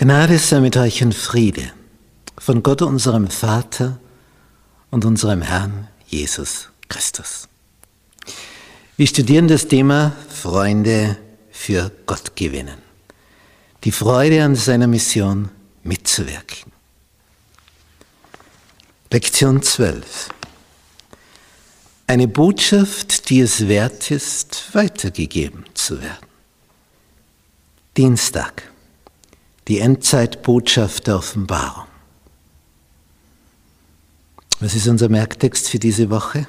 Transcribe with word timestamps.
Gnade 0.00 0.38
sei 0.38 0.60
mit 0.60 0.76
euch 0.76 1.02
und 1.02 1.12
Friede 1.12 1.72
von 2.38 2.62
Gott 2.62 2.82
unserem 2.82 3.26
Vater 3.26 3.98
und 4.92 5.04
unserem 5.04 5.42
Herrn 5.42 5.88
Jesus 6.06 6.68
Christus. 6.88 7.48
Wir 8.96 9.08
studieren 9.08 9.48
das 9.48 9.66
Thema 9.66 10.12
Freunde 10.28 11.18
für 11.50 11.90
Gott 12.06 12.36
gewinnen. 12.36 12.78
Die 13.82 13.90
Freude 13.90 14.44
an 14.44 14.54
seiner 14.54 14.86
Mission 14.86 15.48
mitzuwirken. 15.82 16.70
Lektion 19.10 19.60
12. 19.60 20.28
Eine 22.06 22.28
Botschaft, 22.28 23.30
die 23.30 23.40
es 23.40 23.66
wert 23.66 24.12
ist, 24.12 24.72
weitergegeben 24.74 25.64
zu 25.74 26.00
werden. 26.00 26.28
Dienstag 27.96 28.62
die 29.68 29.80
Endzeitbotschaft 29.80 31.06
der 31.06 31.16
Offenbarung. 31.16 31.84
Was 34.60 34.74
ist 34.74 34.88
unser 34.88 35.08
Merktext 35.08 35.68
für 35.68 35.78
diese 35.78 36.10
Woche? 36.10 36.46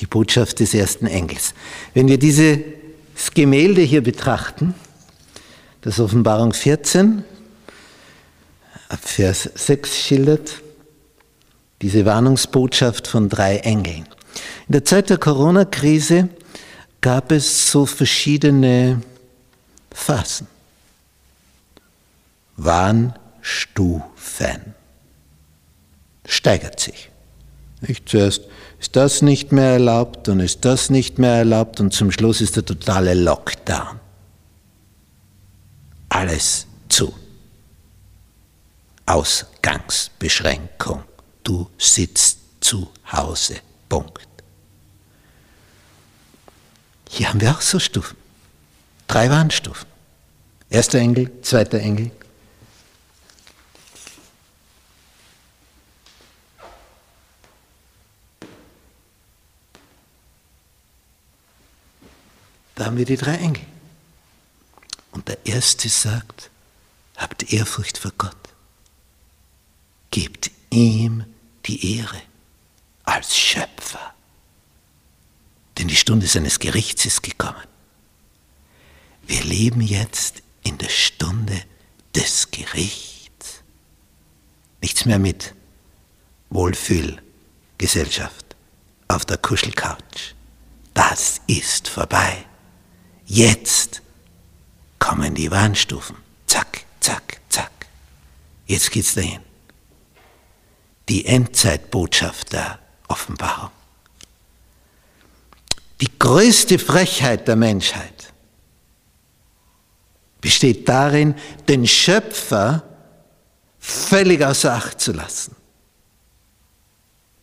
Die 0.00 0.06
Botschaft 0.06 0.58
des 0.58 0.74
ersten 0.74 1.06
Engels. 1.06 1.54
Wenn 1.94 2.08
wir 2.08 2.18
dieses 2.18 2.62
Gemälde 3.34 3.82
hier 3.82 4.02
betrachten, 4.02 4.74
das 5.82 6.00
Offenbarung 6.00 6.52
14, 6.52 7.22
ab 8.88 9.00
Vers 9.02 9.50
6 9.54 9.96
schildert 9.96 10.62
diese 11.82 12.04
Warnungsbotschaft 12.04 13.06
von 13.06 13.28
drei 13.28 13.58
Engeln. 13.58 14.06
In 14.68 14.72
der 14.72 14.84
Zeit 14.84 15.10
der 15.10 15.18
Corona-Krise 15.18 16.28
gab 17.00 17.30
es 17.30 17.70
so 17.70 17.84
verschiedene 17.84 19.02
Phasen. 19.92 20.46
Warnstufen. 22.56 24.02
Steigert 26.26 26.80
sich. 26.80 27.10
Nicht? 27.80 28.08
Zuerst 28.08 28.42
ist 28.80 28.96
das 28.96 29.22
nicht 29.22 29.52
mehr 29.52 29.72
erlaubt, 29.72 30.28
dann 30.28 30.40
ist 30.40 30.64
das 30.64 30.90
nicht 30.90 31.18
mehr 31.18 31.34
erlaubt 31.34 31.80
und 31.80 31.92
zum 31.92 32.10
Schluss 32.10 32.40
ist 32.40 32.56
der 32.56 32.64
totale 32.64 33.14
Lockdown. 33.14 34.00
Alles 36.08 36.66
zu. 36.88 37.12
Ausgangsbeschränkung. 39.06 41.02
Du 41.42 41.68
sitzt 41.76 42.38
zu 42.60 42.88
Hause. 43.10 43.56
Punkt. 43.88 44.28
Hier 47.08 47.28
haben 47.28 47.40
wir 47.40 47.50
auch 47.50 47.60
so 47.60 47.78
Stufen. 47.78 48.16
Drei 49.06 49.28
Warnstufen. 49.28 49.86
Erster 50.70 50.98
Engel, 50.98 51.30
zweiter 51.42 51.78
Engel, 51.80 52.10
Da 62.74 62.86
haben 62.86 62.96
wir 62.96 63.04
die 63.04 63.16
drei 63.16 63.36
Engel. 63.36 63.64
Und 65.10 65.28
der 65.28 65.44
erste 65.46 65.88
sagt, 65.88 66.50
habt 67.16 67.52
Ehrfurcht 67.52 67.98
vor 67.98 68.12
Gott. 68.16 68.36
Gebt 70.10 70.50
ihm 70.70 71.24
die 71.66 71.98
Ehre 71.98 72.22
als 73.04 73.36
Schöpfer. 73.36 74.14
Denn 75.78 75.88
die 75.88 75.96
Stunde 75.96 76.26
seines 76.26 76.58
Gerichts 76.58 77.04
ist 77.04 77.22
gekommen. 77.22 77.62
Wir 79.26 79.42
leben 79.44 79.80
jetzt 79.80 80.42
in 80.62 80.78
der 80.78 80.88
Stunde 80.88 81.62
des 82.14 82.50
Gerichts. 82.50 83.62
Nichts 84.80 85.04
mehr 85.04 85.18
mit 85.18 85.54
Wohlfühlgesellschaft 86.50 88.56
auf 89.08 89.24
der 89.24 89.38
Kuschelcouch. 89.38 90.34
Das 90.94 91.40
ist 91.46 91.88
vorbei. 91.88 92.44
Jetzt 93.32 94.02
kommen 94.98 95.34
die 95.34 95.50
Warnstufen. 95.50 96.16
Zack, 96.46 96.84
zack, 97.00 97.40
zack. 97.48 97.70
Jetzt 98.66 98.90
geht's 98.90 99.14
dahin. 99.14 99.40
Die 101.08 101.24
Endzeitbotschaft 101.24 102.52
der 102.52 102.78
Offenbarung. 103.08 103.70
Die 106.02 106.10
größte 106.18 106.78
Frechheit 106.78 107.48
der 107.48 107.56
Menschheit 107.56 108.34
besteht 110.42 110.86
darin, 110.86 111.34
den 111.68 111.86
Schöpfer 111.86 112.82
völlig 113.78 114.44
außer 114.44 114.74
Acht 114.74 115.00
zu 115.00 115.12
lassen. 115.12 115.56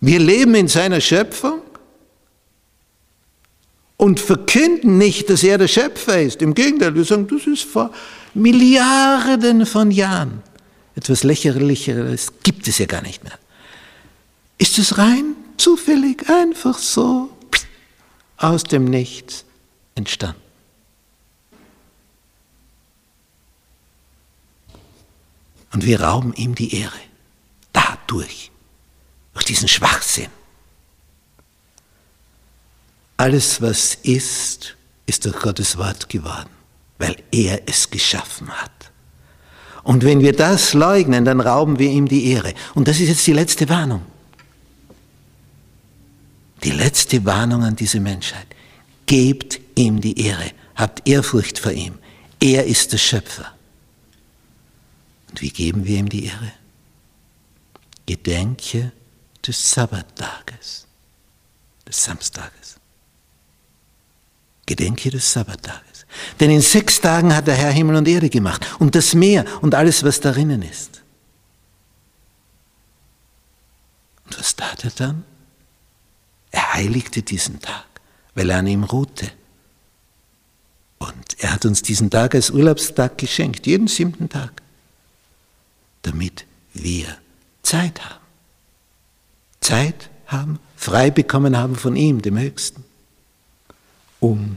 Wir 0.00 0.18
leben 0.18 0.56
in 0.56 0.66
seiner 0.66 1.00
Schöpfung 1.00 1.62
und 4.06 4.20
verkünden 4.20 4.98
nicht, 4.98 5.30
dass 5.30 5.42
er 5.42 5.58
der 5.58 5.66
Schöpfer 5.66 6.22
ist. 6.22 6.40
Im 6.40 6.54
Gegenteil, 6.54 6.94
wir 6.94 7.04
sagen, 7.04 7.26
das 7.26 7.44
ist 7.44 7.64
vor 7.64 7.90
Milliarden 8.34 9.66
von 9.66 9.90
Jahren. 9.90 10.44
Etwas 10.94 11.24
lächerlicheres 11.24 12.34
gibt 12.44 12.68
es 12.68 12.78
ja 12.78 12.86
gar 12.86 13.02
nicht 13.02 13.24
mehr. 13.24 13.36
Ist 14.58 14.78
es 14.78 14.96
rein 14.96 15.34
zufällig, 15.56 16.30
einfach 16.30 16.78
so 16.78 17.30
aus 18.36 18.62
dem 18.62 18.84
Nichts 18.84 19.44
entstanden? 19.96 20.40
Und 25.72 25.84
wir 25.84 26.00
rauben 26.00 26.32
ihm 26.34 26.54
die 26.54 26.76
Ehre. 26.76 27.00
Dadurch. 27.72 28.52
Durch 29.32 29.46
diesen 29.46 29.66
Schwachsinn. 29.66 30.30
Alles, 33.16 33.62
was 33.62 33.94
ist, 34.02 34.76
ist 35.06 35.24
durch 35.24 35.38
Gottes 35.38 35.76
Wort 35.78 36.08
geworden, 36.08 36.50
weil 36.98 37.16
er 37.30 37.62
es 37.66 37.90
geschaffen 37.90 38.48
hat. 38.50 38.70
Und 39.82 40.04
wenn 40.04 40.20
wir 40.20 40.32
das 40.32 40.74
leugnen, 40.74 41.24
dann 41.24 41.40
rauben 41.40 41.78
wir 41.78 41.88
ihm 41.88 42.08
die 42.08 42.26
Ehre. 42.32 42.54
Und 42.74 42.88
das 42.88 42.98
ist 42.98 43.08
jetzt 43.08 43.26
die 43.26 43.32
letzte 43.32 43.68
Warnung. 43.68 44.02
Die 46.64 46.72
letzte 46.72 47.24
Warnung 47.24 47.62
an 47.62 47.76
diese 47.76 48.00
Menschheit. 48.00 48.48
Gebt 49.06 49.60
ihm 49.76 50.00
die 50.00 50.20
Ehre. 50.26 50.50
Habt 50.74 51.08
Ehrfurcht 51.08 51.60
vor 51.60 51.70
ihm. 51.70 51.94
Er 52.40 52.66
ist 52.66 52.92
der 52.92 52.98
Schöpfer. 52.98 53.52
Und 55.30 55.40
wie 55.40 55.50
geben 55.50 55.84
wir 55.84 55.98
ihm 55.98 56.08
die 56.08 56.24
Ehre? 56.26 56.52
Gedenke 58.06 58.92
des 59.46 59.70
Sabbattages, 59.70 60.86
des 61.86 62.02
Samstages. 62.04 62.76
Gedenke 64.66 65.10
des 65.10 65.32
Sabbattages. 65.32 66.06
Denn 66.40 66.50
in 66.50 66.60
sechs 66.60 67.00
Tagen 67.00 67.34
hat 67.34 67.46
der 67.46 67.54
Herr 67.54 67.70
Himmel 67.70 67.96
und 67.96 68.08
Erde 68.08 68.28
gemacht 68.28 68.66
und 68.78 68.94
das 68.94 69.14
Meer 69.14 69.44
und 69.62 69.74
alles, 69.74 70.02
was 70.02 70.20
darinnen 70.20 70.62
ist. 70.62 71.02
Und 74.24 74.38
was 74.38 74.56
tat 74.56 74.84
er 74.84 74.90
dann? 74.90 75.24
Er 76.50 76.74
heiligte 76.74 77.22
diesen 77.22 77.60
Tag, 77.60 77.86
weil 78.34 78.50
er 78.50 78.58
an 78.58 78.66
ihm 78.66 78.84
ruhte. 78.84 79.30
Und 80.98 81.36
er 81.38 81.52
hat 81.52 81.64
uns 81.64 81.82
diesen 81.82 82.10
Tag 82.10 82.34
als 82.34 82.50
Urlaubstag 82.50 83.18
geschenkt, 83.18 83.66
jeden 83.66 83.86
siebten 83.86 84.28
Tag, 84.28 84.62
damit 86.02 86.46
wir 86.72 87.06
Zeit 87.62 88.04
haben. 88.04 88.24
Zeit 89.60 90.10
haben, 90.26 90.58
frei 90.76 91.10
bekommen 91.10 91.56
haben 91.56 91.76
von 91.76 91.94
ihm, 91.94 92.22
dem 92.22 92.38
Höchsten 92.38 92.85
um 94.26 94.56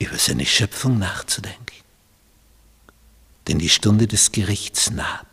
über 0.00 0.18
seine 0.18 0.44
Schöpfung 0.44 0.98
nachzudenken. 0.98 1.76
Denn 3.46 3.60
die 3.60 3.68
Stunde 3.68 4.08
des 4.08 4.32
Gerichts 4.32 4.90
naht. 4.90 5.26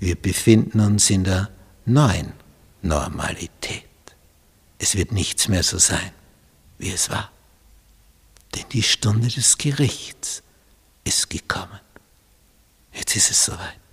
Wir 0.00 0.16
befinden 0.16 0.80
uns 0.80 1.08
in 1.10 1.22
der 1.22 1.50
neuen 1.84 2.32
Normalität. 2.82 3.84
Es 4.78 4.96
wird 4.96 5.12
nichts 5.12 5.48
mehr 5.48 5.62
so 5.62 5.78
sein, 5.78 6.10
wie 6.78 6.90
es 6.90 7.08
war. 7.08 7.30
Denn 8.54 8.68
die 8.72 8.82
Stunde 8.82 9.28
des 9.28 9.56
Gerichts 9.56 10.42
ist 11.04 11.30
gekommen. 11.30 11.80
Jetzt 12.92 13.14
ist 13.14 13.30
es 13.30 13.44
soweit 13.44 13.85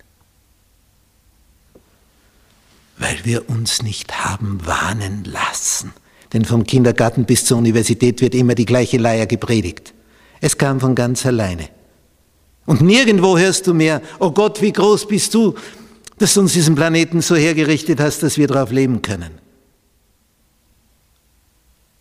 weil 3.04 3.22
wir 3.26 3.50
uns 3.50 3.82
nicht 3.82 4.24
haben 4.24 4.64
warnen 4.64 5.24
lassen. 5.24 5.92
Denn 6.32 6.46
vom 6.46 6.64
Kindergarten 6.64 7.26
bis 7.26 7.44
zur 7.44 7.58
Universität 7.58 8.22
wird 8.22 8.34
immer 8.34 8.54
die 8.54 8.64
gleiche 8.64 8.96
Leier 8.96 9.26
gepredigt. 9.26 9.92
Es 10.40 10.56
kam 10.56 10.80
von 10.80 10.94
ganz 10.94 11.26
alleine. 11.26 11.68
Und 12.64 12.80
nirgendwo 12.80 13.36
hörst 13.36 13.66
du 13.66 13.74
mehr, 13.74 14.00
oh 14.20 14.30
Gott, 14.30 14.62
wie 14.62 14.72
groß 14.72 15.06
bist 15.06 15.34
du, 15.34 15.54
dass 16.16 16.32
du 16.32 16.40
uns 16.40 16.54
diesen 16.54 16.76
Planeten 16.76 17.20
so 17.20 17.36
hergerichtet 17.36 18.00
hast, 18.00 18.22
dass 18.22 18.38
wir 18.38 18.46
darauf 18.46 18.70
leben 18.70 19.02
können. 19.02 19.38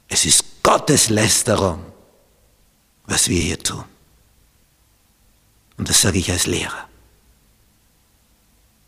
Es 0.08 0.24
ist 0.24 0.64
Gottes 0.64 1.10
Lästerung, 1.10 1.80
was 3.08 3.28
wir 3.28 3.42
hier 3.42 3.60
tun. 3.60 3.84
Und 5.76 5.90
das 5.90 6.00
sage 6.00 6.20
ich 6.20 6.32
als 6.32 6.48
Lehrer. 6.48 6.88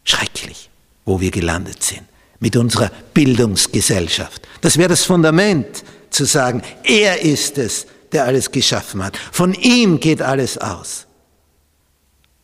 Schrecklich, 0.06 0.70
wo 1.06 1.22
wir 1.22 1.32
gelandet 1.32 1.84
sind 1.84 2.04
mit 2.40 2.56
unserer 2.58 2.92
Bildungsgesellschaft. 3.14 4.48
Das 4.62 4.78
wäre 4.78 4.90
das 4.90 5.04
Fundament, 5.04 5.84
zu 6.10 6.26
sagen, 6.26 6.62
er 6.84 7.22
ist 7.22 7.58
es, 7.58 7.88
der 8.12 8.26
alles 8.26 8.52
geschaffen 8.52 9.04
hat. 9.04 9.18
Von 9.32 9.54
ihm 9.54 10.00
geht 10.00 10.22
alles 10.22 10.58
aus. 10.58 11.08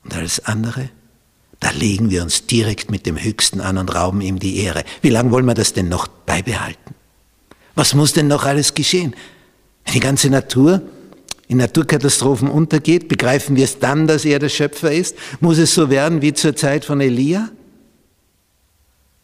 Und 0.04 0.16
alles 0.16 0.44
andere, 0.46 0.90
da 1.60 1.70
legen 1.72 2.10
wir 2.10 2.24
uns 2.24 2.48
direkt 2.48 2.90
mit 2.90 3.06
dem 3.06 3.22
Höchsten 3.22 3.62
an 3.62 3.78
und 3.78 3.94
rauben 3.94 4.22
ihm 4.22 4.40
die 4.40 4.58
Ehre. 4.58 4.84
Wie 5.02 5.10
lange 5.10 5.32
wollen 5.32 5.46
wir 5.46 5.54
das 5.54 5.74
denn 5.74 5.90
noch 5.90 6.08
beibehalten? 6.08 6.96
Was 7.76 7.94
muss 7.94 8.14
denn 8.14 8.28
noch 8.28 8.44
alles 8.44 8.74
geschehen? 8.74 9.16
Wenn 9.86 9.94
die 9.94 10.00
ganze 10.00 10.30
Natur 10.30 10.82
in 11.48 11.58
Naturkatastrophen 11.58 12.50
untergeht, 12.50 13.08
begreifen 13.08 13.56
wir 13.56 13.66
es 13.66 13.80
dann, 13.80 14.08
dass 14.08 14.26
er 14.26 14.40
der 14.40 14.50
Schöpfer 14.50 14.92
ist? 14.92 15.16
Muss 15.40 15.58
es 15.58 15.74
so 15.74 15.90
werden 15.90 16.22
wie 16.22 16.34
zur 16.34 16.56
Zeit 16.56 16.86
von 16.86 17.00
Elia? 17.00 17.50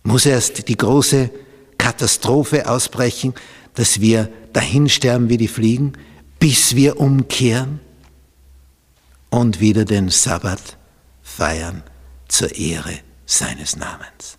Muss 0.08 0.26
erst 0.26 0.70
die 0.70 0.78
große 0.78 1.30
Katastrophe 1.78 2.70
ausbrechen, 2.70 3.34
dass 3.74 4.00
wir 4.00 4.32
dahin 4.54 4.88
sterben 4.88 5.28
wie 5.28 5.36
die 5.36 5.50
Fliegen, 5.50 5.98
bis 6.40 6.78
wir 6.78 7.02
umkehren 7.02 7.82
und 9.30 9.60
wieder 9.60 9.84
den 9.84 10.08
Sabbat 10.08 10.78
feiern 11.22 11.84
zur 12.30 12.56
Ehre 12.56 12.94
seines 13.26 13.76
Namens. 13.76 14.38